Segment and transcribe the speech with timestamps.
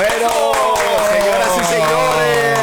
[0.00, 0.30] Bueno,
[1.12, 2.56] señoras y señores.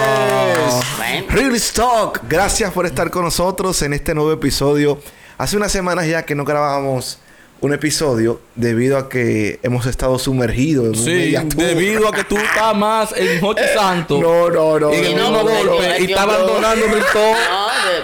[1.29, 4.99] Real Stock, gracias por estar con nosotros en este nuevo episodio.
[5.37, 7.19] Hace unas semanas ya que no grabábamos
[7.61, 12.37] un episodio debido a que hemos estado sumergidos en sí, un debido a que tú
[12.37, 14.19] estás más en Jochi Santo.
[14.19, 14.91] No, no, no.
[14.91, 15.95] Y el mismo golpe.
[15.99, 17.35] Y está abandonando el todo.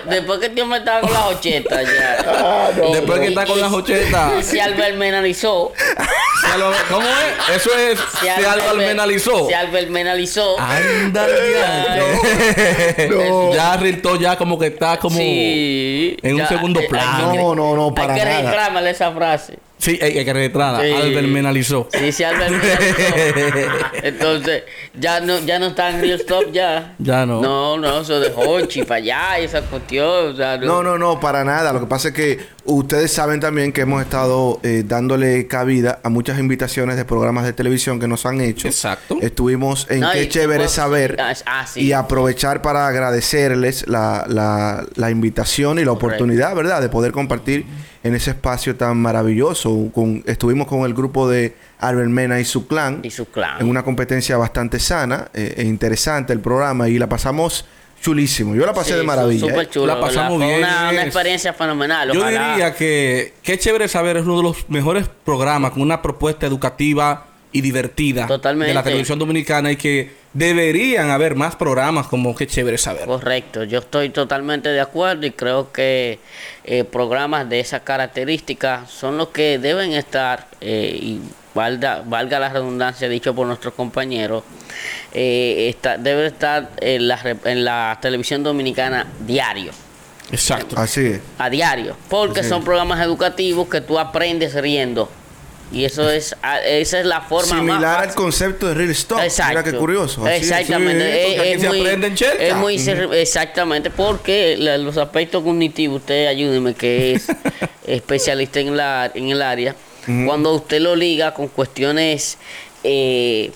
[0.06, 2.18] Después que el tío me estaba con las ochetas ya.
[2.46, 4.46] Ah, no, después que está con las ochetas.
[4.46, 5.72] Se albermenalizó.
[6.90, 7.56] ¿Cómo es?
[7.56, 8.00] Eso es.
[8.20, 9.48] Se, se albermenalizó.
[9.48, 10.60] Se albermenalizó.
[10.60, 11.28] Anda,
[13.10, 13.54] no.
[13.54, 17.34] Ya Rilto ya como que está como sí, en un segundo plano.
[17.34, 18.90] No, no, no, para hay que nada.
[18.90, 19.58] esa frase.
[19.84, 20.82] Sí, hay, hay que registrarla.
[20.82, 20.92] Sí.
[20.94, 21.90] Albermenalizó.
[21.92, 22.96] Sí, se albermenalizó.
[24.04, 24.64] Entonces,
[24.98, 26.96] ya no, ya no está en Real Stop ya.
[27.00, 27.42] Ya no.
[27.42, 30.34] No, no, eso de Hochi para allá, esa cuestión.
[30.34, 31.74] O sea, No, no, no, para nada.
[31.74, 36.10] Lo que pasa es que ustedes saben también que hemos estado eh, dándole cabida a
[36.10, 38.68] muchas invitaciones de programas de televisión que nos han hecho.
[38.68, 39.18] Exacto.
[39.22, 41.82] Estuvimos en No, Qué y- Chévere ah, Saber ah, sí.
[41.82, 46.06] y aprovechar para agradecerles la, la, la invitación y la Correcto.
[46.08, 47.66] oportunidad, ¿verdad?, de poder compartir
[48.04, 49.90] en ese espacio tan maravilloso.
[49.94, 53.62] Con, estuvimos con el grupo de Albert Mena y su clan Y su clan.
[53.62, 57.66] en una competencia bastante sana eh, e interesante el programa y la pasamos
[58.02, 58.54] chulísimo.
[58.56, 59.48] Yo la pasé Sí, de maravilla.
[59.48, 59.70] Súper ¿eh?
[59.70, 59.86] chulo.
[59.88, 60.60] La pasamos Fue bien.
[60.60, 62.12] Una, una experiencia fenomenal.
[62.12, 66.02] Yo Ojalá- diría que Qué Chévere Saber es uno de los mejores programas con una
[66.02, 68.68] propuesta educativa y divertida Totalmente.
[68.70, 73.06] de la televisión dominicana y que deberían haber más programas como Qué Chévere Saber.
[73.06, 76.20] Correcto, yo estoy totalmente de acuerdo y creo que
[76.64, 81.20] eh, programas de esa característica son los que deben estar, eh, y
[81.54, 84.44] valga, valga la redundancia dicho por nuestros compañeros,
[85.14, 89.72] eh, está, debe estar en la, re- en la televisión dominicana diario,
[90.32, 90.76] Exacto.
[90.80, 91.20] Así es.
[91.38, 95.10] a diario, porque son programas educativos que tú aprendes riendo.
[95.74, 96.36] Y eso es,
[96.66, 98.16] esa es la forma más Similar al fácil.
[98.16, 99.20] concepto de Real Stop.
[99.50, 100.24] Mira qué curioso.
[100.26, 100.36] Así.
[100.36, 101.34] Exactamente.
[102.40, 107.26] Es- muy- es exactamente, porque la- los aspectos cognitivos, usted ayúdeme, que es
[107.88, 109.76] especialista en, la, en el área,
[110.26, 112.38] cuando usted lo liga con cuestiones
[112.84, 113.52] eh,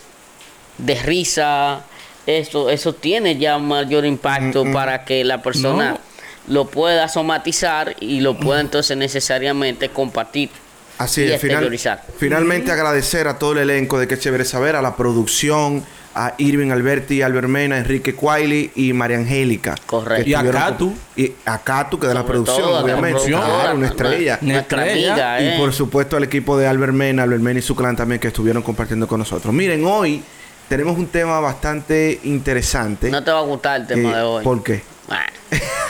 [0.77, 1.81] de risa,
[2.25, 6.00] eso, eso tiene ya mayor impacto para que la persona No.
[6.47, 10.50] lo pueda somatizar y lo pueda entonces necesariamente compartir.
[10.97, 11.69] Así y es, final-
[12.17, 15.83] finalmente agradecer a todo el elenco de Qué Chévere Saber, a la producción,
[16.15, 19.75] a Irving Alberti, Albert Mena, Enrique Quayle y María Angélica.
[19.85, 20.27] Correcto.
[20.27, 20.95] Y a Catu.
[21.15, 23.21] Y a Catu, que de la producción, todo, obviamente.
[23.27, 24.39] Claro, una estrella.
[24.41, 25.11] Nuestra estrella.
[25.13, 25.55] amiga, ¿eh?
[25.55, 28.29] Y por supuesto al equipo de Albert Mena, Albert Mena y su clan también que
[28.29, 29.53] estuvieron compartiendo con nosotros.
[29.53, 30.23] Miren, hoy
[30.67, 33.11] tenemos un tema bastante interesante.
[33.11, 34.43] No te va a gustar el tema Eh, de hoy.
[34.43, 34.81] ¿Por qué?
[35.07, 35.23] Bueno.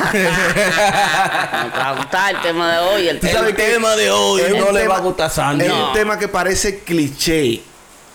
[0.02, 0.12] no
[1.72, 3.08] te va a gustar el tema de hoy.
[3.08, 5.66] El Tú sabes El que tema de hoy no le va a gustar Sandy.
[5.66, 5.88] Es No.
[5.88, 7.62] un tema que parece cliché,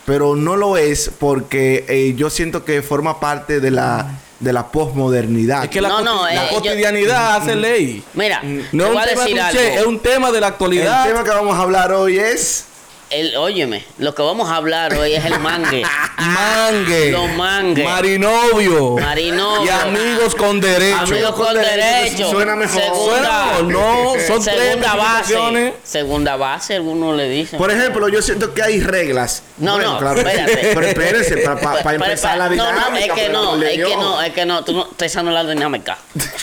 [0.05, 4.07] pero no lo es porque eh, yo siento que forma parte de la,
[4.39, 5.65] de la posmodernidad.
[5.65, 8.03] Es que la, No, no, la eh, yo- cotidianidad hace ley.
[8.13, 8.41] Mira,
[8.71, 9.79] No te es un voy a tema decir cliché, algo.
[9.81, 11.05] es un tema de la El actualidad.
[11.05, 12.65] tema que vamos a hablar hoy es...
[13.13, 15.83] El, óyeme, lo que vamos a hablar hoy es el mangue.
[16.17, 17.11] Mangue.
[17.11, 17.29] Los.
[17.33, 18.95] Marinovio.
[18.97, 19.65] Marinovio.
[19.65, 20.97] Y amigos con derecho.
[21.01, 22.29] Amigos con derecho.
[22.31, 22.81] Suena mejor.
[22.81, 25.11] Segunda, Suena no, son tres segunda base.
[25.19, 25.73] especificaciones.
[25.83, 27.59] Segunda base, algunos le dicen.
[27.59, 29.43] Por ejemplo, yo siento que hay reglas.
[29.57, 30.17] No, no, claro.
[30.19, 30.71] espérate.
[30.73, 32.89] Pero espérense, para Pa- pa- empezar la dinámica.
[32.89, 35.33] no, es que no, es que no, es que no, tú no, esa no es
[35.45, 35.97] la dinámica.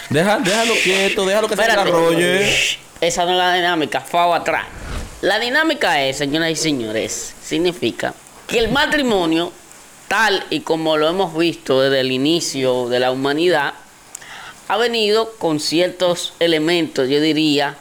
[0.09, 1.85] Deja, déjalo quieto, déjalo que se Espérate.
[1.91, 2.57] desarrolle.
[3.01, 4.67] Esa no es la dinámica, fao atrás.
[5.23, 8.15] La dinámica es, señoras y señores, significa
[8.47, 9.53] que el matrimonio,
[10.09, 13.75] tal y como lo hemos visto desde el inicio de la humanidad,
[14.69, 17.77] ha venido con ciertos elementos, yo diría,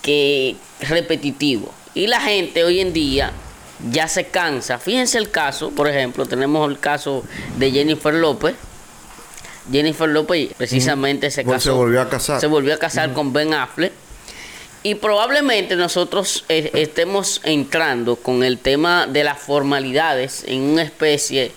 [0.00, 1.70] que repetitivos.
[1.94, 3.32] Y la gente hoy en día
[3.90, 4.78] ya se cansa.
[4.78, 7.24] Fíjense el caso, por ejemplo, tenemos el caso
[7.58, 8.54] de Jennifer López.
[9.70, 11.70] Jennifer López precisamente se Pues casó.
[11.72, 12.40] se volvió a casar.
[12.40, 13.92] Se volvió a casar con Ben Affleck.
[14.82, 21.52] Y probablemente nosotros eh, estemos entrando con el tema de las formalidades en una especie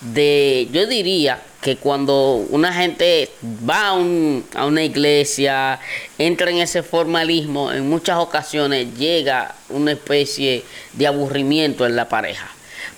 [0.00, 3.30] de, yo diría que cuando una gente
[3.68, 5.78] va a, un- a una iglesia,
[6.18, 10.62] entra en ese formalismo, en muchas ocasiones llega una especie
[10.94, 12.48] de aburrimiento en la pareja.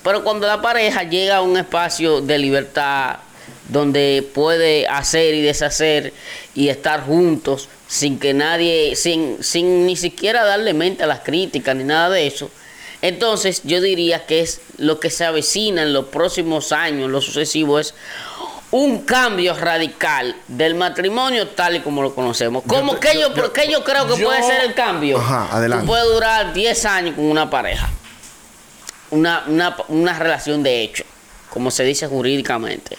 [0.03, 3.17] Pero cuando la pareja llega a un espacio de libertad,
[3.69, 6.13] donde puede hacer y deshacer
[6.55, 11.75] y estar juntos sin que nadie, sin, sin ni siquiera darle mente a las críticas
[11.75, 12.49] ni nada de eso.
[13.01, 17.21] Entonces yo diría que es lo que se avecina en los próximos años, en lo
[17.21, 17.93] sucesivo, es
[18.71, 22.63] un cambio radical del matrimonio tal y como lo conocemos.
[22.67, 25.17] Como que yo, ¿por qué yo creo que yo- puede ser el cambio?
[25.19, 25.83] Ajá, adelante.
[25.83, 27.89] Tú puedes durar 10 años con una pareja.
[29.11, 31.03] Una, una, una relación de hecho.
[31.49, 32.97] como se dice jurídicamente.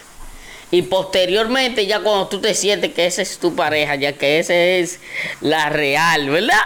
[0.71, 4.55] Y posteriormente, ya cuando tú te sientes que esa es tu pareja, ya que esa
[4.55, 5.01] es
[5.41, 6.59] la real, ¿verdad?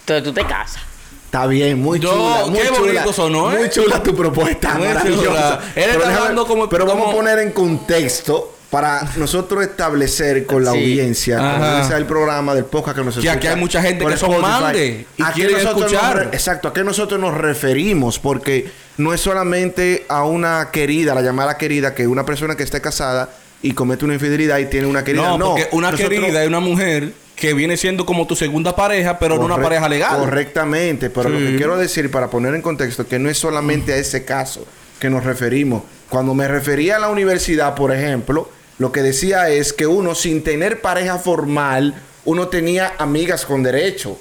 [0.00, 0.80] Entonces tú te casas.
[1.24, 2.78] Está bien, muy Yo- chula, muy qué chula.
[2.80, 3.58] bonito sonó, ¿eh?
[3.58, 5.22] Muy chula tu propuesta, Muy maravillosa.
[5.24, 5.60] chula.
[5.74, 10.64] Él está déjame- hablando como- pero vamos a poner en contexto para nosotros establecer con
[10.64, 10.78] la Sí.
[10.78, 13.82] audiencia, con la audiencia del programa, del podcast que nos Que escucha aquí hay mucha
[13.82, 14.62] gente que son Spotify.
[14.62, 16.16] mangue y ¿A qué quieren nos escuchar?
[16.16, 21.20] re- exacto, a qué nosotros nos referimos, porque no es solamente a una querida, la
[21.20, 23.28] llamada querida, que una persona que esté casada
[23.60, 25.22] y comete una infidelidad y tiene una querida.
[25.22, 28.74] No, No, porque una nosotros- querida es una mujer que viene siendo como tu segunda
[28.74, 30.16] pareja, pero no una pareja legal.
[30.18, 33.96] Correctamente, pero lo que quiero decir para poner en contexto que no es solamente a
[33.96, 34.66] ese caso
[34.98, 35.82] que nos referimos.
[36.08, 38.48] Cuando me refería a la universidad, por ejemplo,
[38.78, 44.18] lo que decía es que uno sin tener pareja formal, uno tenía amigas con derecho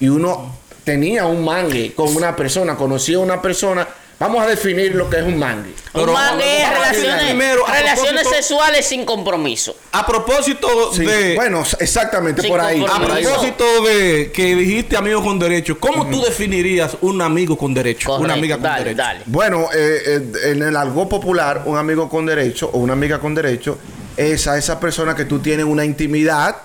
[0.00, 0.54] y uno
[0.84, 3.88] tenía un mangue con una persona, conocía a una persona.
[4.18, 5.74] Vamos a definir lo que es un mangue.
[5.92, 9.76] Pero un mangue es relaciones, primero, relaciones propósito- sexuales sin compromiso.
[9.92, 11.34] A propósito Sí, de...
[11.34, 12.82] bueno, exactamente por ahí.
[12.82, 18.08] A propósito de que dijiste amigo con derecho, ¿cómo tú definirías un amigo con derecho?
[18.08, 18.96] Correcto, una amiga con dale, derecho.
[19.02, 19.20] dale.
[19.26, 23.34] Bueno, eh, eh, en el algo popular, un amigo con derecho o una amiga con
[23.34, 23.76] derecho
[24.16, 26.56] es a esa persona que tú tienes una intimidad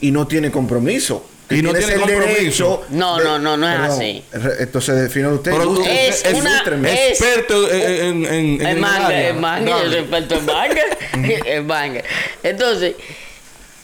[0.00, 1.26] y no tiene compromiso.
[1.58, 2.84] Y no tiene compromiso.
[2.90, 4.24] No, no, no, no es así.
[4.32, 5.50] re- Entonces define usted.
[5.52, 9.70] Pero tú- Es una- es- Experto en, en, en, en El el manga, el manga,
[9.82, 10.82] yo soy experto en manga.
[11.46, 12.02] el manga.
[12.42, 12.94] Entonces,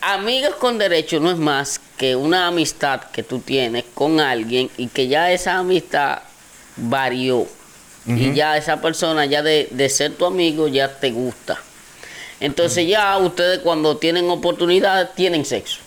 [0.01, 4.87] amigos con derecho no es más que una amistad que tú tienes con alguien y
[4.89, 6.21] que ya esa amistad
[6.77, 7.47] varió.
[8.07, 11.59] Y ya esa persona, ya de, de ser tu amigo, ya te gusta.
[12.41, 15.81] Entonces ya ustedes cuando tienen oportunidad, tienen sexo.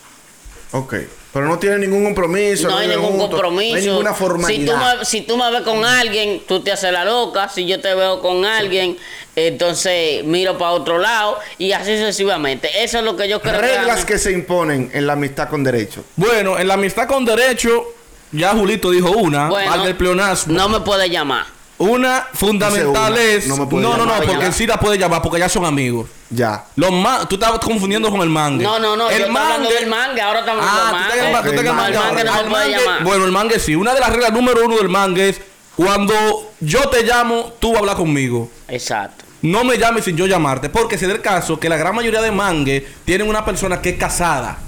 [0.72, 0.96] Ok.
[1.34, 2.68] Pero no tiene ningún compromiso.
[2.70, 3.72] No hay ningún juntos, compromiso.
[3.72, 4.98] No hay ninguna Si tú, formalidad.
[5.00, 7.48] me, si tú me ves con alguien, tú te haces la loca.
[7.48, 8.98] Si yo te veo con alguien,
[9.36, 12.84] entonces miro para otro lado y así sucesivamente.
[12.84, 14.14] Eso es lo que yo creo Reglas que...
[14.14, 16.04] que se imponen en la amistad con derecho.
[16.18, 17.86] Bueno, en la amistad con derecho,
[18.34, 20.54] ya Julito dijo una, Bueno, valga el pleonasmo.
[20.54, 21.46] no me puede llamar.
[21.78, 23.48] Una fundamental una, es.
[23.48, 23.98] no No, me puede no,
[24.28, 26.08] porque él sí la puede llamar porque ya son amigos.
[26.30, 26.64] Ya.
[26.76, 28.64] Los ma- tú estás confundiendo con el mangue.
[28.64, 29.10] No, no, no.
[29.10, 30.26] El yo hablando del manga.
[30.28, 31.44] Ahora estamos Ah, hablando tú del manga.
[31.44, 33.04] tú te El llamas mangue, El mangue no al me puede mangue- llamar.
[33.04, 33.76] Bueno, el mangue sí.
[33.76, 35.42] Una de las reglas número uno del mangue es
[35.76, 36.14] cuando
[36.60, 38.52] yo te llamo, tú hablas conmigo.
[38.68, 39.26] Exacto.
[39.42, 40.70] No me llames sin yo llamarte.
[40.70, 43.90] Porque si es el caso que la gran mayoría de mangue tienen una persona que
[43.90, 44.60] es casada.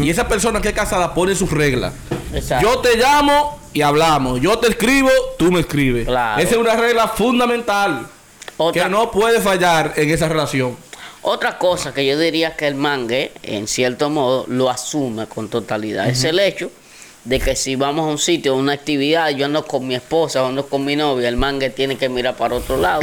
[0.00, 1.92] Y esa persona que es casada pone sus reglas.
[2.34, 2.66] Exacto.
[2.68, 4.40] Yo te llamo y hablamos.
[4.40, 6.06] Yo te escribo, tú me escribes.
[6.06, 6.40] Claro.
[6.42, 8.06] Esa es una regla fundamental
[8.56, 10.76] Otra, que no puede fallar en esa relación.
[11.22, 16.08] otra cosa que yo diría que el mangue, en cierto modo, lo asume con totalidad.
[16.08, 16.70] Es el hecho
[17.24, 20.42] de que si vamos a un sitio, a una actividad, yo ando con mi esposa
[20.42, 23.00] o ando con mi novia, el mangue tiene que mirar para otro lado.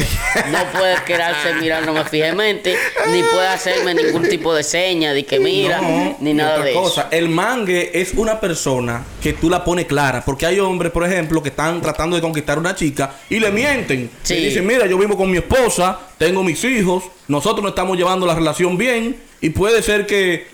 [0.51, 2.75] No puede quedarse mirándome fijamente,
[3.11, 6.73] ni puede hacerme ningún tipo de seña de que mira, No, ni y nada de
[6.73, 7.11] cosa, eso.
[7.11, 10.23] El mangue es una persona que tú la pones clara.
[10.25, 13.51] Porque hay hombres, por ejemplo, que están tratando de conquistar a una chica y le
[13.51, 14.09] mienten.
[14.23, 14.35] Sí.
[14.35, 18.25] Le dicen, mira, yo vivo con mi esposa, tengo mis hijos, nosotros no estamos llevando
[18.25, 20.47] la relación bien y puede ser que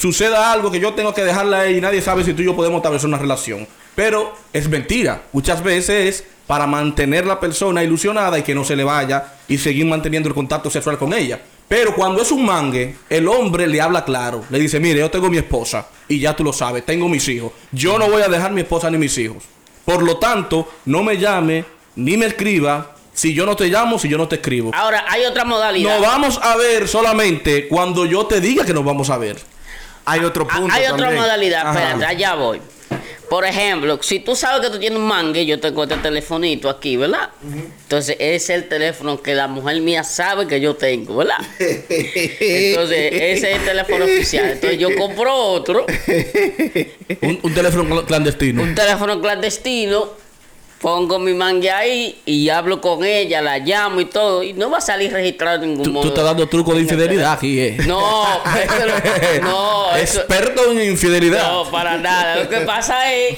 [0.00, 2.56] suceda algo que yo tengo que dejarla ahí y nadie sabe si tú y yo
[2.56, 3.68] podemos establecer una relación.
[3.94, 5.22] Pero es mentira.
[5.32, 9.58] Muchas veces es para mantener la persona ilusionada y que no se le vaya y
[9.58, 11.38] seguir manteniendo el contacto sexual con ella.
[11.68, 14.42] Pero cuando es un mangue, el hombre le habla claro.
[14.48, 17.52] Le dice, mire, yo tengo mi esposa y ya tú lo sabes, tengo mis hijos.
[17.70, 19.44] Yo no voy a dejar mi esposa ni mis hijos.
[19.84, 24.08] Por lo tanto, no me llame ni me escriba si yo no te llamo, si
[24.08, 24.70] yo no te escribo.
[24.74, 25.98] Ahora, hay otra modalidad.
[25.98, 29.36] Nos vamos a ver solamente cuando yo te diga que nos vamos a ver.
[30.04, 30.74] Hay otro Ah, punto.
[30.74, 31.78] Hay otra modalidad, Ajá.
[31.80, 32.60] espérate, allá voy.
[33.28, 36.96] Por ejemplo, si tú sabes que tú tienes un mangue, yo tengo este telefonito aquí,
[36.96, 37.30] ¿verdad?
[37.44, 41.36] Entonces, ese es el teléfono que la mujer mía sabe que yo tengo, ¿verdad?
[41.60, 44.50] Entonces, ese es el teléfono oficial.
[44.50, 45.86] Entonces, yo compro otro,
[47.22, 48.62] Un, un teléfono cl- clandestino.
[48.64, 50.08] un teléfono clandestino,
[50.80, 54.78] pongo mi mangue ahí y hablo con ella, la llamo y todo, y no va
[54.78, 56.02] a salir registrado en ningún Tú, modo.
[56.04, 57.76] tú estás dando truco de infidelidad aquí, eh.
[57.86, 58.24] No,
[58.56, 58.86] eso
[59.42, 59.42] no,
[59.90, 61.50] no, eso- Experto en infidelidad.
[61.52, 62.36] No, para nada.
[62.36, 63.36] Lo que pasa es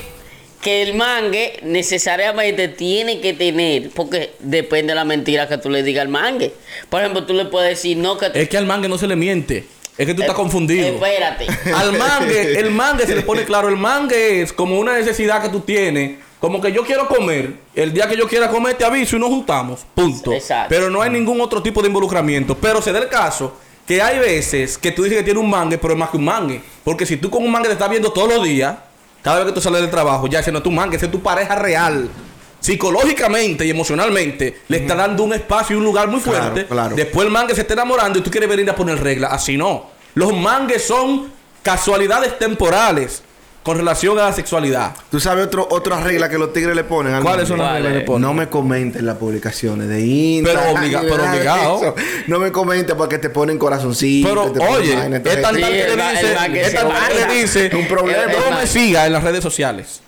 [0.60, 5.82] que el mangue necesariamente tiene que tener, porque depende de la mentira que tú le
[5.82, 6.52] digas al mangue.
[6.88, 8.30] Por ejemplo, tú le puedes decir, no, que...
[8.32, 9.64] Es que al mangue no se le miente.
[9.98, 10.86] Es que tú estás Eh, confundido.
[10.86, 11.46] Espérate.
[11.74, 13.68] Al mangue, el mangue se le pone claro.
[13.68, 16.12] El mangue es como una necesidad que tú tienes.
[16.42, 17.54] Como que yo quiero comer.
[17.74, 19.86] El día que yo quiera comer te aviso y nos juntamos.
[19.94, 20.32] Punto.
[20.32, 20.66] Exacto.
[20.68, 22.54] Pero no hay ningún otro tipo de involucramiento.
[22.56, 23.54] Pero se da el caso
[23.86, 26.24] que hay veces que tú dices que tiene un mangue, pero es más que un
[26.24, 26.60] mangue.
[26.84, 28.76] Porque si tú con un mangue te estás viendo todos los días,
[29.22, 31.12] cada vez que tú sales del trabajo, ya ese no es tu mangue, ese es
[31.12, 32.10] tu pareja real.
[32.58, 36.66] psicológicamente y emocionalmente le está dando un espacio y un lugar muy Claro, fuerte.
[36.66, 36.94] claro.
[36.96, 39.32] Después el mangue se está enamorando y tú quieres venir a poner reglas.
[39.32, 39.86] Así no.
[40.14, 41.30] Los mangues son
[41.62, 43.22] casualidades temporales
[43.62, 44.92] con relación a la sexualidad.
[45.10, 47.74] Tú sabes otro, otra regla que los tigres le ponen al ¿Cuáles son las ¿Cuál
[47.76, 48.04] reglas que es?
[48.04, 48.22] ponen?
[48.22, 50.64] No me comenten las publicaciones de Instagram.
[50.64, 51.94] Pero obliga- pero obligado.
[52.26, 54.28] No me comenten porque te ponen corazoncito.
[54.28, 54.98] Pero te oye, es
[55.34, 58.22] Sí, tal que le dice, es tan tal que le dice, Un problema.
[58.50, 60.00] No me siga en las redes sociales.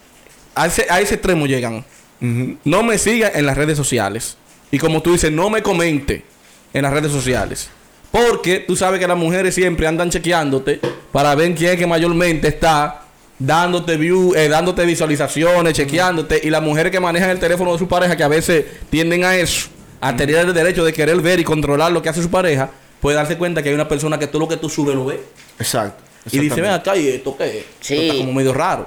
[0.56, 1.84] A ese, a ese extremo llegan.
[2.20, 4.36] No me siga en las redes sociales.
[4.70, 6.24] Y como tú dices, no me comente
[6.72, 7.68] en las redes sociales.
[8.10, 10.80] Porque tú sabes que las mujeres siempre andan chequeándote
[11.12, 13.03] para ver quién es que mayormente está
[13.46, 16.40] dándote view, eh, dándote visualizaciones, chequeándote.
[16.42, 19.36] Y las mujeres que manejan el teléfono de su pareja, que a veces tienden a
[19.36, 19.68] eso,
[20.00, 22.70] a tener el derecho de querer ver y controlar lo que hace su pareja,
[23.00, 25.20] puede darse cuenta que hay una persona que todo lo que tú subes lo ve.
[25.58, 26.02] Exacto.
[26.30, 27.64] Y dice, ven acá, ¿y esto qué es?
[27.80, 27.94] Sí.
[27.94, 28.86] Esto está como medio raro.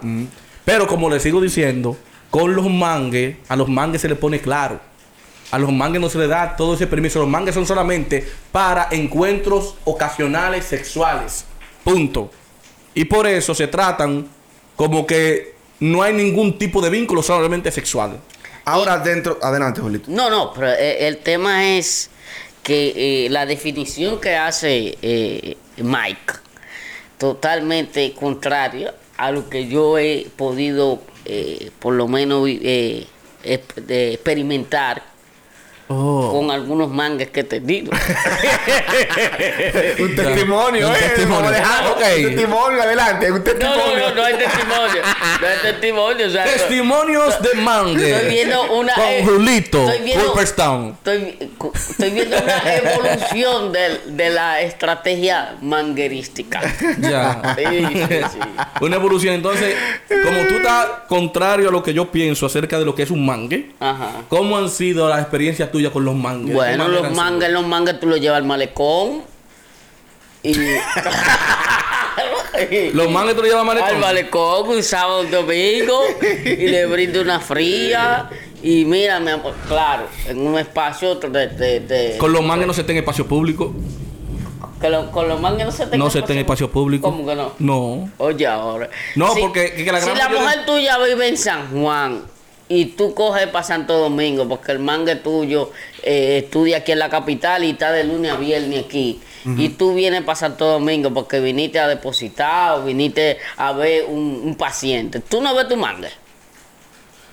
[0.65, 1.95] Pero como le sigo diciendo,
[2.31, 4.79] con los mangues, a los mangues se le pone claro.
[5.51, 7.19] A los mangues no se le da todo ese permiso.
[7.19, 11.45] Los mangues son solamente para encuentros ocasionales sexuales.
[11.85, 12.31] Punto.
[12.93, 14.27] Y por eso se tratan
[14.77, 18.17] como que no hay ningún tipo de vínculo solamente sexual.
[18.63, 20.09] Ahora dentro, adelante, Jolito.
[20.09, 22.09] No, no, pero eh, el tema es
[22.63, 26.33] que eh, la definición que hace eh, Mike,
[27.17, 33.07] totalmente contraria a lo que yo he podido, eh, por lo menos, eh,
[35.89, 37.91] experimentar con algunos mangas que he tenido.
[39.99, 40.97] Un testimonio, Un ¿eh?
[40.99, 41.49] testimonio.
[41.49, 43.31] Un adelante.
[43.31, 43.99] Un No, testimonio.
[43.99, 45.01] no, no, no hay testimonio.
[45.41, 46.27] No hay testimonio.
[46.27, 48.11] O sea, Testimonios de mangue.
[48.15, 48.93] Estoy viendo una.
[48.93, 50.97] Con Julito, estoy viendo- Cooperstown.
[50.97, 56.61] Estoy, viendo una evolución de, la estrategia manguerística.
[56.99, 57.55] Ya.
[57.57, 58.39] Sí, sí, sí.
[58.81, 59.35] Una evolución.
[59.35, 59.75] Entonces,
[60.09, 63.25] como tú estás contrario a lo que yo pienso acerca de lo que es un
[63.25, 64.23] mangue, Ajá.
[64.27, 66.47] ¿cómo han sido las experiencias tuyas con los mangues?
[66.49, 69.23] ¿Qué Bueno, los mangas, los mangas tú los llevas al malecón.
[70.43, 70.53] Y.
[72.93, 73.89] Los mangues tú los llevas al malecón.
[73.95, 76.01] Al malecón un sábado un domingo
[76.43, 78.29] y le brindo una fría.
[78.63, 81.47] Y mira, mi amor, claro, en un espacio de.
[81.47, 83.73] de, de- Con los mangues no se está en espacio público.
[84.81, 87.09] que lo- con los mangas no se tenga No se en espacio público.
[87.11, 87.51] ¿Cómo que no?
[87.59, 88.09] No.
[88.17, 88.89] Oye, ahora.
[89.15, 92.23] No, porque- que la gran si la mujer tuya vive en San Juan
[92.69, 95.71] y tú coges para Santo Domingo, porque el mangue tuyo
[96.03, 99.93] eh, estudia aquí en la capital y está de lunes a viernes aquí, y tú
[99.93, 105.21] vienes para Santo Domingo porque viniste a depositar o viniste a ver un, un paciente,
[105.21, 106.09] tú no ves tu mangue.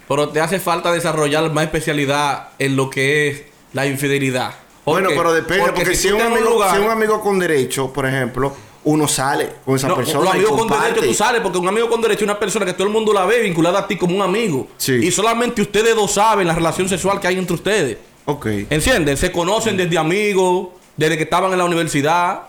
[0.06, 4.52] Pero te hace falta desarrollar más especialidad en lo que es la infidelidad.
[4.84, 5.14] ¿Por Bueno, qué?
[5.16, 8.54] pero depende, porque, si, tú un amigo, lugar- si un amigo con derecho, por ejemplo,
[8.84, 10.20] uno sale con esa No, persona.
[10.24, 10.88] los y amigos con comparte.
[10.90, 13.12] derecho tú sales porque un amigo con derecho es una persona que todo el mundo
[13.12, 14.68] la ve vinculada a ti como un amigo.
[14.76, 14.92] Sí.
[14.94, 17.98] Y solamente ustedes dos saben la relación sexual que hay entre ustedes.
[18.26, 18.46] Ok.
[18.70, 19.16] ¿Entienden?
[19.16, 22.42] Se conocen desde amigos, desde que estaban en la universidad,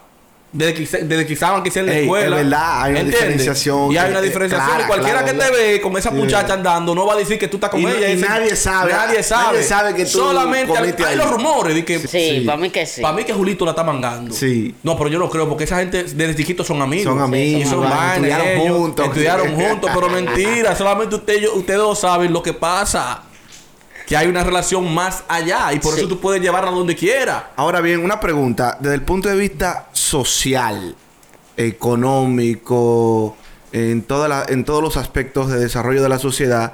[0.55, 2.37] desde que, desde que estaban quizás en la Ey, escuela.
[2.37, 3.19] es verdad, hay una ¿Entiendes?
[3.21, 4.67] diferenciación Y hay una diferenciación.
[4.69, 6.15] clara, y cualquiera clara, que te ve con esa Sí.
[6.15, 8.09] muchacha andando no va a decir que tú estás con Y ella.
[8.09, 9.43] y nadie sabe, Nadie sabe.
[9.57, 10.73] nadie sabe que tú Solamente
[11.05, 11.99] hay, los rumores de que.
[11.99, 12.43] Sí, Sí.
[12.45, 13.01] para mí que sí.
[13.01, 14.33] Para mí que Julito la está mangando.
[14.33, 14.73] Sí.
[14.83, 17.13] No, pero yo no creo, porque esa gente desde chiquitos son amigos.
[17.13, 19.05] Son amigos, Y son van, vainas, estudiaron ellos, juntos.
[19.07, 20.75] Estudiaron juntos, pero mentira.
[20.77, 23.23] Solamente usted, yo- ustedes dos saben lo que pasa.
[24.07, 25.73] Que hay una relación más allá.
[25.73, 25.99] Y por Sí.
[26.01, 27.51] eso tú puedes llevarla donde quiera.
[27.55, 28.77] Ahora bien, una pregunta.
[28.79, 30.95] Desde el punto de vista social,
[31.57, 33.35] económico,
[33.71, 36.73] en, toda la- en todos los aspectos de desarrollo de la sociedad,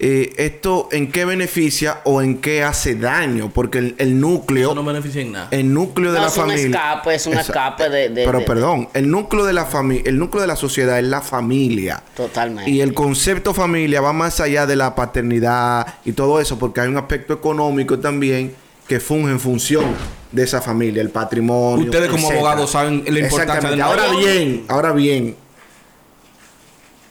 [0.00, 3.50] eh, ¿esto en qué beneficia o en qué hace daño?
[3.52, 4.68] Porque el, el núcleo...
[4.70, 5.48] Eso no beneficia en nada.
[5.50, 6.66] El núcleo de No, la es un familia.
[6.66, 10.04] escape, es un Esa- escape de- de- Pero de- perdón, el núcleo de la familia,
[10.06, 12.02] el núcleo de la sociedad es la familia.
[12.16, 12.70] Totalmente.
[12.70, 16.88] Y el concepto familia va más allá de la paternidad y todo eso, porque hay
[16.88, 18.54] un aspecto económico también
[18.86, 19.84] que funge en función
[20.32, 21.86] de esa familia, el patrimonio.
[21.86, 22.38] Ustedes como etcétera.
[22.40, 25.36] abogados saben la importancia del Ahora bien, ahora bien,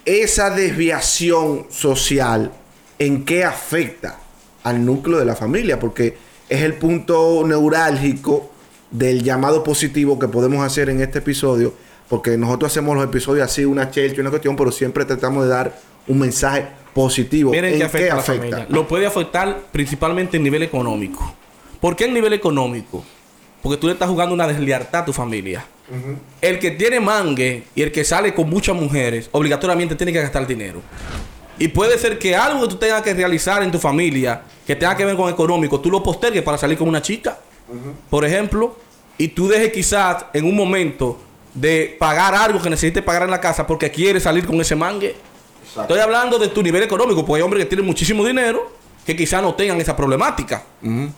[0.06, 2.52] esa desviación social,
[3.00, 4.20] ¿en qué afecta
[4.64, 5.80] al núcleo de la familia?
[5.80, 6.18] Porque
[6.50, 8.52] es el punto neurálgico
[8.92, 11.74] del llamado positivo que podemos hacer en este episodio,
[12.10, 15.78] porque nosotros hacemos los episodios así, una chelcha, una cuestión, pero siempre tratamos de dar
[16.08, 17.52] un mensaje positivo.
[17.52, 18.66] Miren ¿En que afecta a la familia.
[18.70, 21.34] Lo puede afectar principalmente en nivel económico.
[21.80, 23.04] ¿Por qué en nivel económico?
[23.62, 25.66] Porque tú le estás jugando una deslealtad a tu familia.
[26.42, 30.46] El que tiene mangue y el que sale con muchas mujeres, obligatoriamente tiene que gastar
[30.46, 30.82] dinero.
[31.60, 34.96] Y puede ser que algo que tú tengas que realizar en tu familia, que tenga
[34.96, 37.40] que ver con económico, tú lo postergues para salir con una chica,
[38.10, 38.78] por ejemplo,
[39.18, 41.20] y tú dejes quizás en un momento
[41.54, 45.16] de pagar algo que necesites pagar en la casa porque quieres salir con ese mangue.
[45.82, 48.72] Estoy hablando de tu nivel económico, porque hay hombres que tienen muchísimo dinero
[49.06, 50.64] que quizás no tengan esa problemática.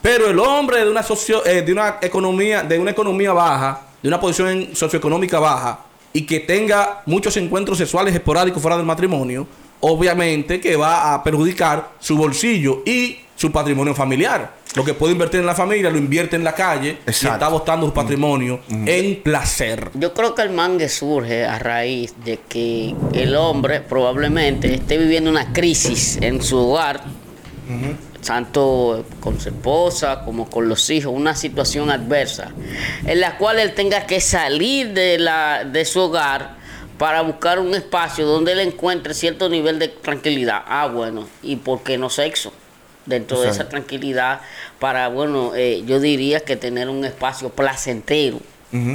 [0.00, 4.08] Pero el hombre de una, socio, eh, de una economía, de una economía baja, de
[4.08, 5.80] una posición socioeconómica baja,
[6.12, 9.46] y que tenga muchos encuentros sexuales esporádicos fuera del matrimonio,
[9.80, 14.60] obviamente que va a perjudicar su bolsillo y su patrimonio familiar.
[14.76, 17.86] Lo que puede invertir en la familia lo invierte en la calle y está botando
[17.86, 19.90] su patrimonio en placer.
[19.94, 25.30] Yo creo que el mangue surge a raíz de que el hombre probablemente esté viviendo
[25.30, 27.02] una crisis en su hogar,
[28.24, 32.52] tanto con su esposa como con los hijos, una situación adversa,
[33.06, 36.59] en la cual él tenga que salir de, la, de su hogar
[37.00, 40.62] para buscar un espacio donde él encuentre cierto nivel de tranquilidad.
[40.66, 42.52] Ah, bueno, y por qué no sexo?
[43.06, 44.42] Dentro de esa tranquilidad,
[44.78, 48.38] para, bueno, eh, yo diría que tener un espacio placentero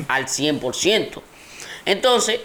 [0.08, 1.24] al 100%.
[1.86, 2.40] Entonces,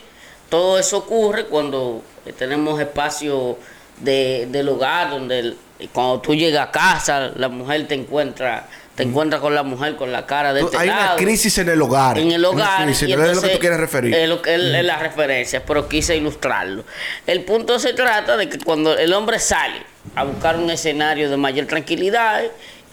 [0.48, 3.58] todo eso ocurre cuando eh, tenemos espacio
[3.98, 5.56] de, del hogar, donde el-
[5.92, 8.66] cuando tú llegas a casa, la mujer te encuentra,
[9.02, 11.80] te encuentra con la mujer con la cara de este Hay una crisis en el
[11.82, 12.18] hogar.
[12.18, 12.84] En el hogar.
[12.84, 14.14] crisis, y no es lo que entonces, tú quieres referir.
[14.14, 16.84] Es, lo que- es- es la referencia, pero quise ilustrarlo.
[17.26, 19.82] El punto se trata de que cuando el hombre sale
[20.14, 22.42] a buscar un escenario de mayor tranquilidad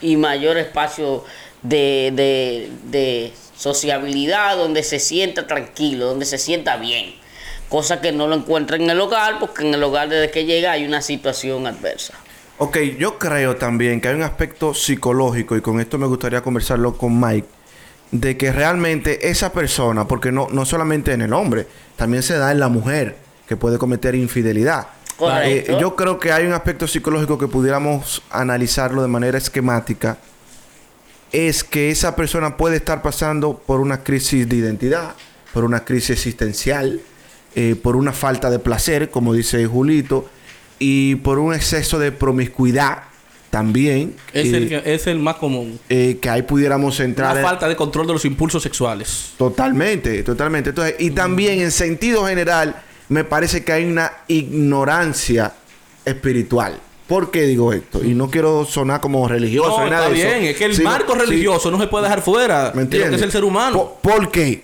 [0.02, 1.24] y mayor espacio
[1.62, 7.16] de, de, de sociabilidad, donde se sienta tranquilo, donde se sienta bien.
[7.70, 10.72] Cosa que no lo encuentra en el hogar, porque en el hogar desde que llega
[10.72, 12.14] hay una situación adversa.
[12.60, 16.98] Ok, yo creo también que hay un aspecto psicológico, y con esto me gustaría conversarlo
[16.98, 17.48] con Mike,
[18.12, 22.52] de que realmente esa persona, porque no, no solamente en el hombre, también se da
[22.52, 23.16] en la mujer,
[23.48, 24.88] que puede cometer infidelidad.
[25.18, 25.74] Correcto.
[25.74, 30.18] Eh, yo creo que hay un aspecto psicológico que pudiéramos analizarlo de manera esquemática,
[31.32, 35.14] es que esa persona puede estar pasando por una crisis de identidad,
[35.54, 37.02] por una crisis existencial,
[37.56, 40.28] eh, por una falta de placer, como dice Julito,
[40.80, 43.04] y por un exceso de promiscuidad
[43.50, 45.80] también, Es, eh, el, que- es el más común.
[45.90, 49.32] eh, que ahí pudiéramos entrar en- falta de control de los impulsos sexuales.
[49.38, 50.70] Totalmente, totalmente.
[50.72, 52.76] Entonces, y también en sentido general,
[53.10, 55.54] me parece que hay una ignorancia
[56.06, 56.80] espiritual.
[57.08, 58.04] ¿Por qué digo esto?
[58.04, 60.40] Y no quiero sonar como religioso No, ni nada está de eso.
[60.40, 60.52] bien.
[60.52, 63.10] Es que el marco sí, religioso no se puede dejar fuera ¿Me de lo entiendes?
[63.12, 63.78] que es el ser humano.
[63.78, 64.64] Po- ¿Por qué?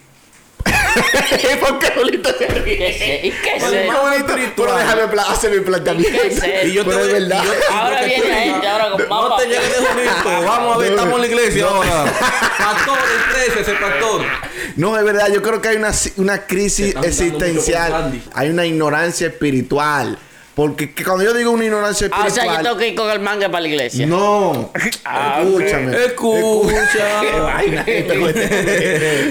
[1.59, 2.29] ¿Por qué, Julito?
[2.29, 3.19] ¿Y qué sé?
[3.27, 3.89] ¿Y qué sé?
[4.55, 6.17] pero déjame hacer mi planteamiento.
[6.65, 7.43] ¿Y yo te voy- verdad.
[7.71, 9.49] Ahora viene la gente, ahora con más No te papel.
[9.49, 10.41] llegues de Julito.
[10.45, 12.03] Vamos a ver, estamos en la iglesia ahora.
[12.57, 14.21] Pastor, el 13, ese pastor.
[14.75, 18.21] No, es verdad, yo creo que hay una, una Se crisis existencial.
[18.33, 20.17] Hay una ignorancia espiritual.
[20.55, 22.57] Porque que cuando yo digo una ignorancia Ah, o sea, espiritual.
[22.57, 24.05] yo tengo que ir con el manga para la iglesia.
[24.05, 24.71] No,
[25.05, 26.05] Ah, escúchame.
[26.05, 27.21] Escucha.
[27.21, 28.49] Qué vaina esta cuestión.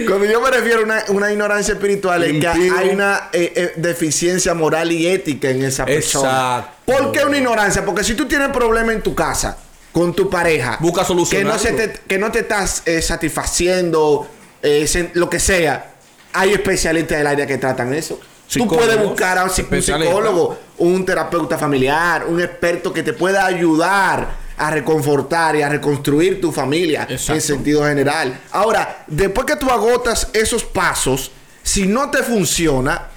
[0.08, 3.72] Cuando yo me refiero a una, una ignorancia espiritual, es que hay una eh, eh,
[3.76, 6.58] deficiencia moral y ética en esa persona.
[6.58, 6.72] Exacto.
[6.86, 7.84] ¿Por qué una ignorancia?
[7.84, 9.58] Porque si tú tienes problema en tu casa
[9.92, 14.26] con tu pareja, Busca que no, se te, que no te estás eh, satisfaciendo,
[14.62, 15.92] eh, lo que sea,
[16.32, 18.18] hay especialistas del área que tratan eso.
[18.52, 24.42] Tú puedes buscar a un, psicólogo, un terapeuta familiar, un experto que te pueda ayudar
[24.56, 27.34] a reconfortar y a reconstruir tu familia Exacto.
[27.34, 28.40] en sentido general.
[28.50, 31.30] Ahora, después que tú agotas esos pasos,
[31.62, 33.08] si no te funciona,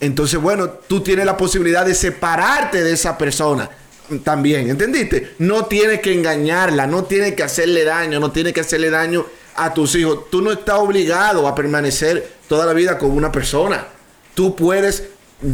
[0.00, 3.70] entonces, bueno, tú tienes la posibilidad de separarte de esa persona
[4.24, 5.34] también, ¿entendiste?
[5.38, 9.24] No tienes que engañarla, no tienes que hacerle daño, no tienes que hacerle daño
[9.56, 10.30] a tus hijos.
[10.30, 13.86] Tú no estás obligado a permanecer toda la vida con una persona.
[14.34, 15.04] Tú puedes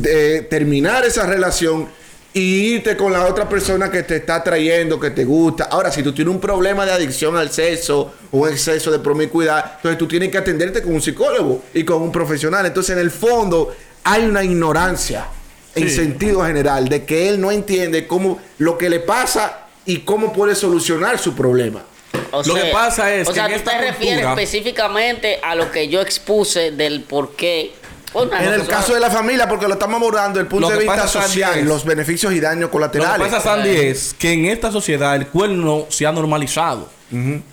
[0.05, 1.89] eh, terminar esa relación
[2.35, 5.65] y irte con la otra persona que te está atrayendo, que te gusta.
[5.65, 9.73] Ahora, si tú tienes un problema de adicción al sexo o un exceso de promiscuidad,
[9.77, 12.67] entonces tú tienes que atenderte con un psicólogo y con un profesional.
[12.67, 15.27] Entonces, en el fondo, hay una ignorancia
[15.75, 15.97] en Sí.
[15.97, 20.55] sentido general de que él no entiende cómo lo que le pasa y cómo puede
[20.55, 21.83] solucionar su problema.
[22.31, 25.55] O Lo que pasa es o que sea, en tú esta te refieres específicamente a
[25.55, 27.73] lo que yo expuse del por qué.
[28.13, 30.79] Bueno, En el caso de la familia, porque lo estamos abordando desde el punto de
[30.79, 33.29] vista social, es- los beneficios y daños Lo que colaterales.
[33.29, 36.89] pasa, Sandy, es que en esta sociedad el cuerno se ha normalizado.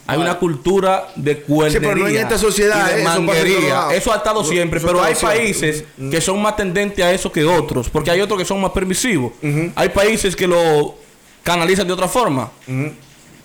[0.08, 1.80] Hay una cultura de cuernería.
[1.80, 3.88] Sí, pero no en esta sociedad, y de manguería.
[3.94, 7.32] Eso ha estado siempre, eso pero ha hay países que son más tendentes a eso
[7.32, 9.34] que otros, porque hay otros que son más permisivos.
[9.76, 10.96] Hay países que lo
[11.44, 12.52] canalizan de otra forma.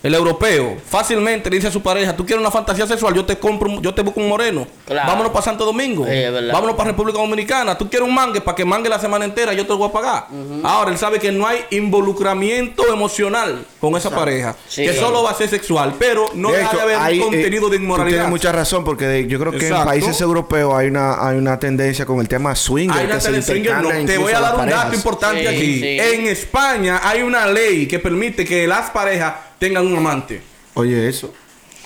[0.02, 3.38] El europeo fácilmente le dice a su pareja, tú quieres una fantasía sexual, yo te
[3.38, 4.66] compro, un- yo te busco un moreno.
[4.86, 5.08] Claro.
[5.08, 6.04] Vámonos para Santo Domingo.
[6.06, 6.52] Sí, es verdad.
[6.54, 7.76] Vámonos para República Dominicana.
[7.76, 9.92] Tú quieres un mangue para que mangue la semana entera, yo te lo voy a
[9.92, 10.26] pagar.
[10.64, 14.84] Ahora él sabe que no hay involucramiento emocional con esa pareja, Sí.
[14.84, 17.66] que solo va a ser sexual, pero no De hecho, de haber hay, un contenido
[17.68, 18.16] eh, de inmoralidad.
[18.16, 19.82] Tienes mucha razón porque de- yo creo que Exacto.
[19.82, 22.96] en países europeos hay una hay una tendencia con el tema swinger.
[22.98, 23.90] Hay una que se swinger, no.
[24.06, 25.80] Te voy a dar un dato importante Sí, aquí.
[25.80, 25.98] sí.
[26.00, 30.42] En España hay una ley que permite que las parejas tengan un amante.
[30.74, 31.32] Oye, eso.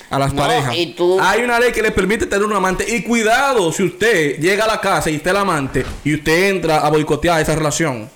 [0.08, 0.74] A las No, parejas.
[0.76, 2.86] y tú- Hay una ley que les permite tener un amante.
[2.88, 6.78] Y cuidado si usted llega a la casa y está el amante y usted entra
[6.78, 8.08] a boicotear esa relación.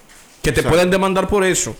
[0.42, 0.70] Que te Exacto.
[0.70, 1.74] pueden demandar por eso.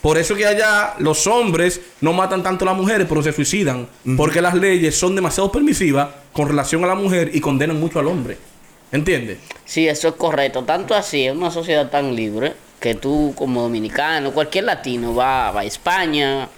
[0.00, 3.88] Por eso que allá los hombres no matan tanto a las mujeres, pero se suicidan.
[4.16, 8.06] Porque las leyes son demasiado permisivas con relación a la mujer y condenan mucho al
[8.06, 8.38] hombre.
[8.92, 9.38] ¿Entiendes?
[9.64, 10.62] Sí, eso es correcto.
[10.62, 15.60] Tanto así, es una sociedad tan libre que tú como dominicano, cualquier latino va, va
[15.62, 16.48] a España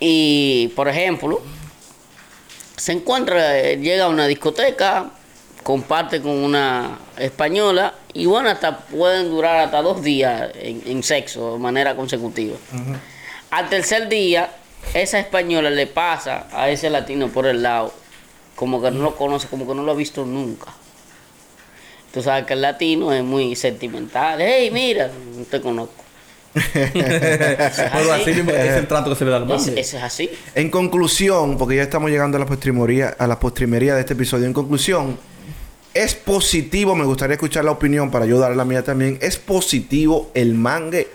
[0.00, 1.40] y, por ejemplo,
[2.76, 5.10] se encuentra, llega a una discoteca,
[5.62, 11.54] comparte con una española y bueno, hasta pueden durar hasta dos días en, en sexo
[11.54, 12.56] de manera consecutiva.
[13.50, 14.50] Al tercer día,
[14.92, 17.94] esa española le pasa a ese latino por el lado,
[18.54, 20.72] como que no lo conoce, como que no lo ha visto nunca.
[22.12, 24.40] Tú sabes que el latino es muy sentimental.
[24.40, 26.03] Hey, mira, no te conozco.
[26.72, 30.30] Pero así mismo es el trato que se le da al Ese, es así.
[30.54, 34.46] En conclusión, porque ya estamos llegando a la postrimería, a la postrimería de este episodio.
[34.46, 35.18] En conclusión,
[35.92, 39.18] es positivo, me gustaría escuchar la opinión para yo dar la mía también.
[39.20, 41.08] ¿Es positivo el mangue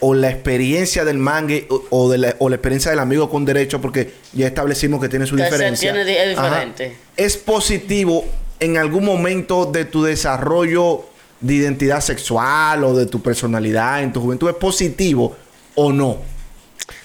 [0.00, 3.44] o la experiencia del mangue o, o de la, o la experiencia del amigo con
[3.44, 3.80] derecho?
[3.80, 5.92] Porque ya establecimos que tiene su Que se diferencia.
[5.92, 6.44] tiene Ajá.
[6.46, 6.96] diferente.
[7.16, 8.24] ¿Es positivo
[8.60, 11.04] en algún momento de tu desarrollo
[11.44, 14.48] de identidad sexual o de tu personalidad en tu juventud?
[14.48, 15.36] ¿Es positivo
[15.74, 16.16] o no?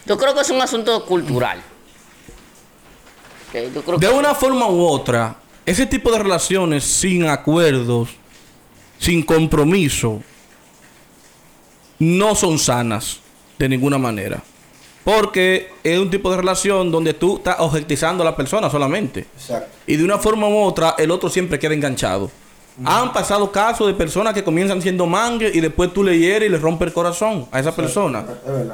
[0.06, 1.60] Yo creo que es un asunto cultural.
[3.50, 8.10] Ok, Yo creo De que una forma u otra, ese tipo de relaciones sin acuerdos,
[8.98, 10.22] sin compromiso,
[12.00, 13.20] no son sanas
[13.58, 14.42] de ninguna manera.
[15.04, 19.22] Porque es un tipo de relación donde tú estás objetizando a la persona solamente.
[19.36, 19.70] Exacto.
[19.86, 22.32] Y de una forma u otra, el otro siempre queda enganchado.
[22.86, 26.52] Han pasado casos de personas que comienzan siendo mangue y después tú le hieres y
[26.52, 28.26] le rompes el corazón a esa persona.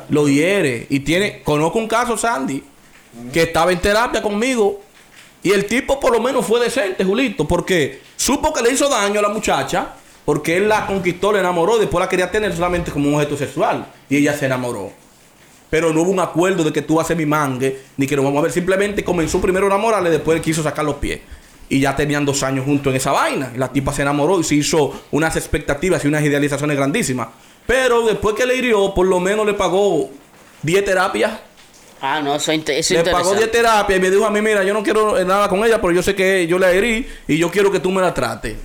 [0.09, 0.85] Lo hiere.
[0.89, 1.41] Y tiene.
[1.43, 2.63] Conozco un caso, Sandy,
[3.33, 4.81] que estaba en terapia conmigo.
[5.41, 9.19] Y el tipo por lo menos fue decente, Julito, porque supo que le hizo daño
[9.19, 9.89] a la muchacha,
[10.25, 13.85] porque él la conquistó, le enamoró, después la quería tener solamente como un objeto sexual.
[14.09, 14.91] Y ella se enamoró.
[15.69, 18.39] Pero no hubo un acuerdo de que tú haces mi mangue, ni que nos vamos
[18.39, 18.51] a ver.
[18.51, 21.21] Simplemente comenzó primero a enamorarle, después él quiso sacar los pies.
[21.69, 23.51] Y ya tenían dos años juntos en esa vaina.
[23.55, 27.29] Y la tipa se enamoró y se hizo unas expectativas y unas idealizaciones grandísimas.
[27.65, 30.09] Pero después que le hirió, por lo menos le pagó
[30.61, 31.31] 10 terapias.
[32.01, 33.57] Ah, no, eso, es inte- eso es Le pagó 10 interesante.
[33.57, 35.91] terapias y me dijo a mí, mira, yo no quiero eh, nada con ella, pero
[35.91, 38.55] yo sé que yo la herí y yo quiero que tú me la trates.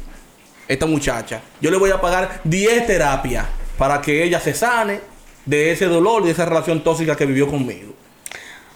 [0.68, 1.40] Esta muchacha.
[1.60, 3.46] Yo le voy a pagar 10 terapias
[3.78, 5.00] para que ella se sane
[5.46, 7.94] de ese dolor, de esa relación tóxica que vivió conmigo.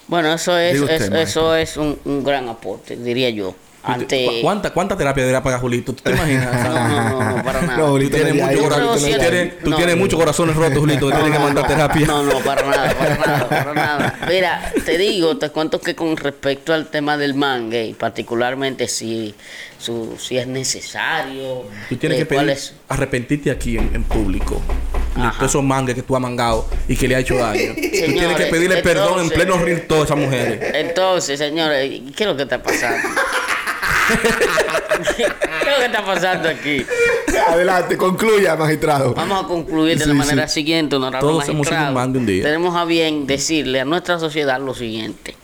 [0.08, 3.54] Bueno, eso es, Diga usted, es- eso es un, un gran aporte, diría yo.
[3.84, 4.24] Ante...
[4.26, 5.92] ¿Cu- ¿Cuánta, ¿Cuánta terapia debería pagar Julito?
[5.94, 6.44] ¿Tú te imaginas?
[6.64, 7.76] No, no, no, para nada.
[7.78, 8.48] No, Tú tienes, mucho
[9.62, 9.96] tú tú No.
[9.96, 12.06] muchos corazones rotos, Julito, que tienes que mandar terapia.
[12.06, 14.18] No, no, para nada, para nada, para nada.
[14.28, 19.34] Mira, te digo, te cuento que con respecto al tema del mangue, y particularmente si,
[19.78, 24.04] su, si es necesario, Tú tienes eh, que cuál pedir, es- arrepentirte aquí en, en
[24.04, 24.60] público.
[25.14, 27.74] De todos esos mangues que tú has mangado y que le ha hecho daño.
[27.74, 30.74] tú tienes que Señores, pedirle perdón en pleno ring a esas mujeres.
[30.74, 33.08] Entonces, señores, ¿qué es lo que está pasando?
[35.16, 36.84] ¿Qué es lo que está pasando aquí?
[37.48, 39.14] Adelante, concluya, magistrado.
[39.14, 40.54] Vamos a concluir de la manera sí.
[40.60, 42.18] siguiente, honorable Todos hemos sido magistrado.
[42.18, 42.42] un día.
[42.44, 45.36] Tenemos a bien decirle a nuestra sociedad lo siguiente.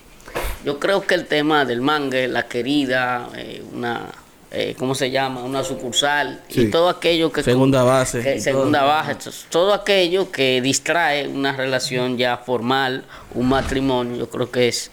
[0.64, 4.06] Yo creo que el tema del mangue, la querida, eh, una,
[4.50, 5.42] eh, ¿cómo se llama?
[5.42, 6.62] Una sucursal Sí.
[6.62, 7.42] y todo aquello que...
[7.42, 8.20] Segunda base.
[8.22, 14.28] que- segunda base, to- todo aquello que distrae una relación ya formal, un matrimonio, yo
[14.28, 14.90] creo que es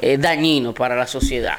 [0.00, 1.58] eh, dañino para la sociedad.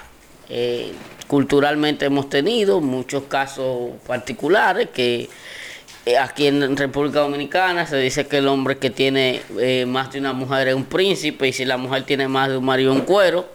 [0.50, 0.92] Eh,
[1.34, 5.28] culturalmente hemos tenido muchos casos particulares que
[6.06, 10.20] eh, aquí en República Dominicana se dice que el hombre que tiene eh, más de
[10.20, 13.02] una mujer es un príncipe y si la mujer tiene más de un marido un
[13.02, 13.50] cuero.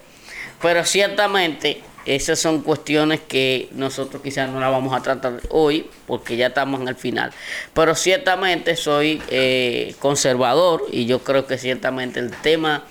[0.61, 6.37] Pero ciertamente esas son cuestiones que nosotros quizás no las vamos a tratar hoy porque
[6.37, 7.31] ya estamos en el final.
[7.75, 12.83] Pero ciertamente soy eh, conservador y yo creo que ciertamente el tema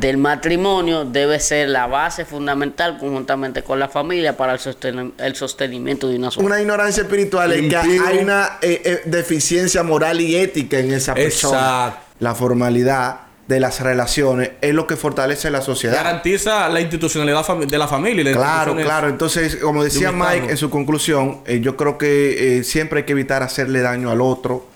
[0.00, 5.34] del matrimonio debe ser la base fundamental conjuntamente con la familia para el, sosten- el
[5.36, 6.46] sostenimiento de una sociedad.
[6.46, 11.14] Una ignorancia espiritual es que hay una eh, eh, deficiencia moral y ética en esa
[11.14, 11.58] persona.
[11.58, 12.00] Exacto.
[12.20, 15.96] La formalidad de las relaciones es lo que fortalece la sociedad.
[15.96, 18.32] Garantiza la institucionalidad de la familia.
[18.32, 19.08] Claro, claro.
[19.08, 20.16] Entonces, como decía de.
[20.16, 24.10] Mike en su conclusión, eh, yo creo que eh, siempre hay que evitar hacerle daño
[24.10, 24.68] al otro.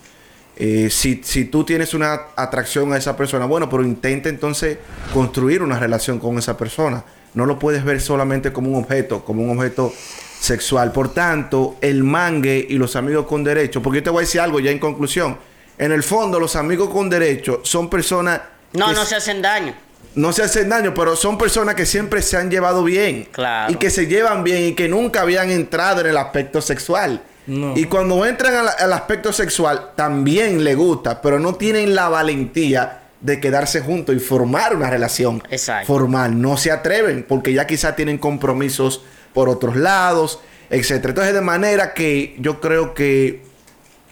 [0.59, 4.77] Eh, si, si tú tienes una atracción a esa persona, bueno, pero intenta entonces
[5.13, 7.03] construir una relación con esa persona.
[7.35, 9.93] No lo puedes ver solamente como un objeto, como un objeto
[10.39, 10.91] sexual.
[10.91, 14.41] Por tanto, el mangue y los amigos con derecho, porque yo te voy a decir
[14.41, 15.37] algo ya en conclusión.
[15.77, 18.41] En el fondo, los amigos con derecho son personas
[18.73, 19.75] No, no se hacen daño.
[20.15, 23.27] no se hacen daño, pero son personas que siempre se han llevado bien.
[23.31, 23.71] Claro.
[23.71, 27.21] Y que se llevan bien y que nunca habían entrado en el aspecto sexual.
[27.47, 27.77] No.
[27.77, 33.03] Y cuando entran al, al aspecto sexual, también le gusta, pero no tienen la valentía
[33.21, 35.87] de quedarse juntos y formar una relación Exacto.
[35.87, 36.39] formal.
[36.39, 41.09] No se atreven porque ya quizás tienen compromisos por otros lados, etcétera.
[41.09, 43.41] Entonces, de manera que yo creo que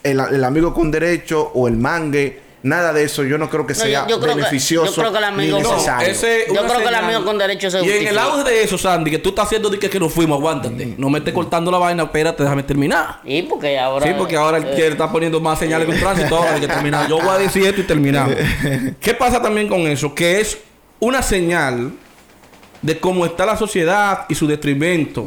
[0.04, 3.74] el, el amigo con derecho o el mangue, nada de eso, yo no creo que
[3.74, 6.08] No, sea yo- yo creo que- beneficioso yo creo que el amigo- ni No, necesario.
[6.10, 8.78] ese- Yo creo que el amigo con derecho se Y en el auge de eso,
[8.78, 10.96] Sandy, que tú estás haciendo de que, que nos fuimos, aguántate.
[10.98, 13.20] No me estés cortando la vaina, espérate, déjame terminar.
[13.24, 14.06] Y porque ahora.
[14.08, 16.36] Sí, porque ahora el eh, quiere está poniendo más señales con tránsito.
[16.38, 17.08] Ahora hay que terminar.
[17.08, 18.36] Yo voy a decir esto y terminamos.
[19.00, 20.14] ¿Qué pasa también con eso?
[20.16, 20.58] Que es
[21.00, 21.92] una señal
[22.82, 25.26] de cómo está la sociedad y su detrimento.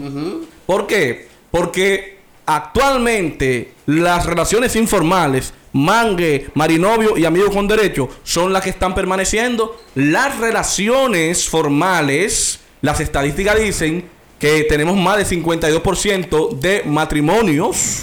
[0.67, 1.29] ¿Por qué?
[1.51, 8.95] Porque actualmente las relaciones informales, mangue, marinovio y amigos con derecho, son las que están
[8.95, 9.81] permaneciendo.
[9.95, 18.03] Las relaciones formales, las estadísticas dicen que tenemos más del 52% de matrimonios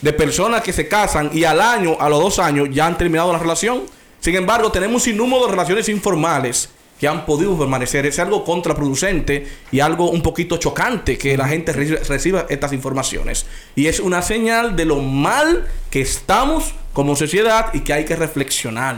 [0.00, 3.32] de personas que se casan y al año, a los dos años, ya han terminado
[3.32, 3.82] la relación.
[4.20, 8.06] Sin embargo, tenemos un sinnúmero de relaciones informales que han podido permanecer.
[8.06, 13.46] Es algo contraproducente y algo un poquito chocante que la gente reciba, reciba estas informaciones.
[13.74, 18.16] Y es una señal de lo mal que estamos como sociedad y que hay que
[18.16, 18.96] reflexionar.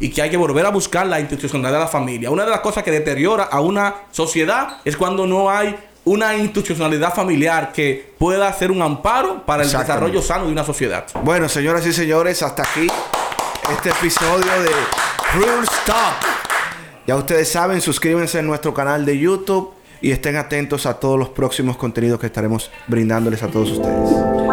[0.00, 2.30] Y que hay que volver a buscar la institucionalidad de la familia.
[2.30, 7.12] Una de las cosas que deteriora a una sociedad es cuando no hay una institucionalidad
[7.12, 11.06] familiar que pueda ser un amparo para el desarrollo sano de una sociedad.
[11.22, 12.86] Bueno, señoras y señores, hasta aquí
[13.70, 14.70] este episodio de
[15.32, 16.47] Cruel Stop.
[17.08, 19.70] Ya ustedes saben, suscríbanse en nuestro canal de YouTube
[20.02, 24.47] y estén atentos a todos los próximos contenidos que estaremos brindándoles a todos ustedes.